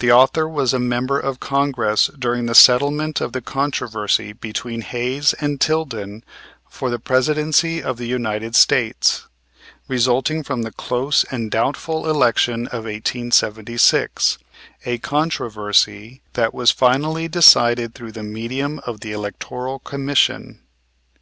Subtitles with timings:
[0.00, 5.32] The author was a member of Congress during the settlement of the controversy between Hayes
[5.40, 6.22] and Tilden
[6.68, 9.26] for the Presidency of the United States,
[9.88, 14.36] resulting from the close and doubtful election of 1876,
[14.84, 20.58] a controversy that was finally decided through the medium of the Electoral Commission.